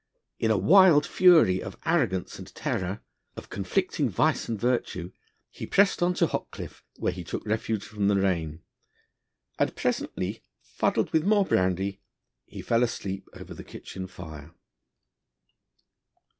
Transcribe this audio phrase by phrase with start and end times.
[0.39, 3.01] In a wild fury of arrogance and terror,
[3.35, 5.11] of conflicting vice and virtue,
[5.51, 8.63] he pressed on to Hockcliffe, where he took refuge from the rain,
[9.59, 12.01] and presently, fuddled with more brandy,
[12.47, 14.55] he fell asleep over the kitchen fire.